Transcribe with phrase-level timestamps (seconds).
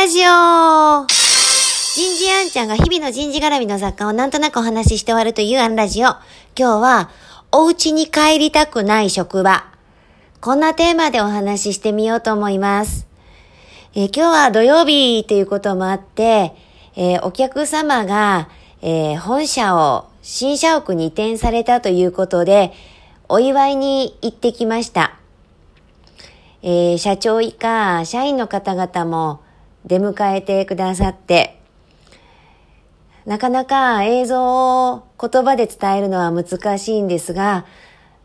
[0.00, 6.10] ラジオ人事アンちゃんが日々の人事絡みの雑貨をなんとなくお話しして終わるというアンラジオ。
[6.56, 7.10] 今日は、
[7.50, 9.64] お家に帰りたくない職場。
[10.40, 13.08] こんなテーマでお話ししてみようと思います。
[13.92, 16.54] えー今日は土曜日ということもあって、
[16.94, 18.48] えーお客様が、
[18.82, 22.72] えー本社を新社屋に移転されたということで、
[23.28, 25.16] お祝いに行ってきました。
[26.62, 29.40] えー社長以下、社員の方々も
[29.84, 31.60] 出迎えてくださって、
[33.26, 37.66] なかなか映像を言葉で伝えるのは難しいんですが、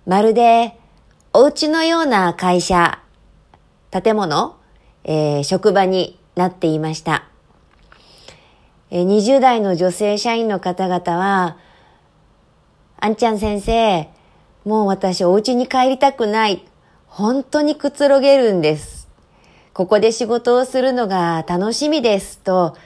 [0.05, 0.77] まるで
[1.34, 2.99] お家のような会社、
[3.91, 4.55] 建物、
[5.03, 7.25] えー職場になっていました。
[8.91, 11.58] 20代の女性社員の方々は、
[12.97, 14.08] あんちゃん先生、
[14.66, 16.63] もう私お家に帰りたくない。
[17.08, 19.02] 本当にくつろげるんです。
[19.73, 22.38] ここで仕事をするのが楽しみです。
[22.40, 22.77] と、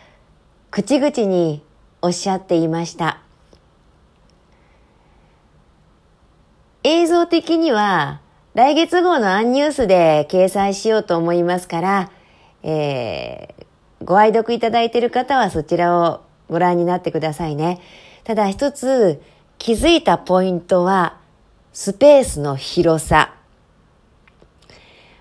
[0.72, 1.62] 口々に
[2.02, 3.22] おっしゃっていました。
[6.84, 8.22] 映像的には、
[8.54, 12.12] 来月号のアンニュースで掲載しようと思いますから、
[12.64, 13.68] えー
[14.04, 17.82] ご愛読いただいている方はそちらをご覧になってくださいね。
[18.24, 19.22] ただ一つ
[19.58, 21.18] 気づいたポイントは、
[21.74, 23.34] スペースの広さ。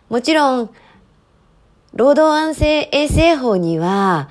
[0.08, 0.70] もちろん、
[1.96, 4.28] 労働安静衛生法には、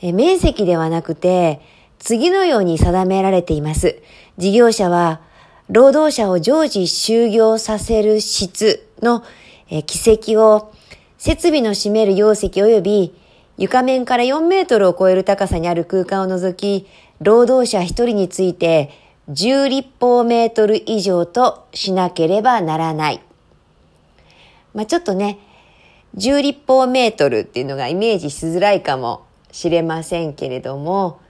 [0.00, 1.60] 面積ではなくて、
[1.98, 4.00] 次のように定められています。
[4.38, 5.20] 事業者は、
[5.68, 9.24] 労働者を常時就業させる質の
[9.68, 10.72] え軌跡を、
[11.18, 13.14] 設備の占める容積及び
[13.58, 16.86] 床面から4メートルを超える高さにある空間を除き、
[17.20, 18.90] 労働者1人について
[19.30, 23.20] 10立方メートル以上としなければならない。
[24.74, 25.40] まあちょっとね、
[26.16, 31.20] 10立方メートルっていうのがイメージしづらいかもしれませんけれども、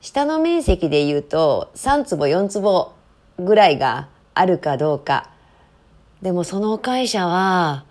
[0.00, 2.92] 下の面積で言うと3坪4坪
[3.38, 5.30] ぐらいがあるかどうか。
[6.22, 7.84] でもその会社は、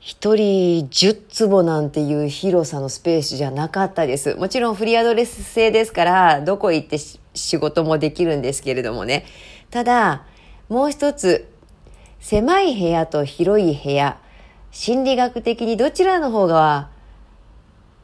[0.00, 4.36] 一人10坪なんていう広さのスペースじゃなかったです。
[4.36, 9.26] もちろんフリーアドレス制ですから、どこ行って仕事もできるんですけれどもね。
[9.70, 10.24] ただ、
[10.68, 11.48] もう一つ、
[12.20, 14.18] 狭い部屋と広い部屋、
[14.70, 16.90] 心理学的にどちらの方が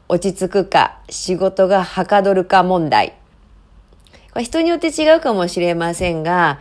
[0.07, 3.13] 落ち着くか、仕事がはかどるか問題。
[4.33, 6.59] これ人によって違うかもしれませんが、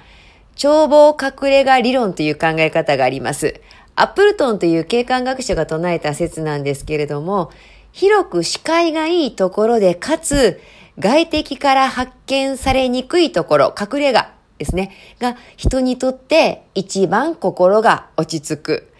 [0.63, 3.61] 眺望隠れ家理論という考え方があります。
[3.97, 7.51] アップルトンという景観学者が唱えた説なんですけれども、
[7.93, 10.61] 広く視界がいいところで、かつ
[10.99, 18.93] 外敵から発見されにくいところ、隠れ家ですね、が人にとって一番心が落ち着く。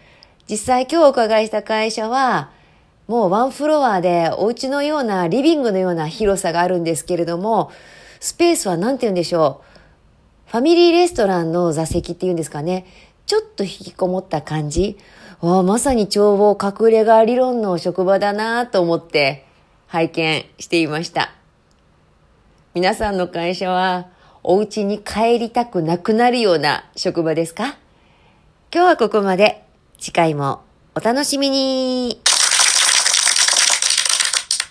[0.49, 2.51] 実際今日お伺いした会社は、
[3.07, 7.71] もうワンフロアでお家のようなリビングのような広さがあるんですけれども、
[8.19, 9.61] スペースは何て言うんでしょ
[10.47, 10.51] う。
[10.51, 12.85] ファミリーレストランの座席っていうんですかね。
[13.25, 14.97] ちょっと引きこもった感じ。
[15.41, 19.45] あまさに眺望隠れ家理論の職場だなと思って
[19.87, 21.31] 拝見していました。
[22.73, 24.07] 皆さんの会社は
[24.47, 27.77] お家に帰りたくなくなるような職場ですか？
[28.71, 29.63] 今日はここまで。
[29.97, 30.61] 次回も
[30.93, 32.21] お楽しみに。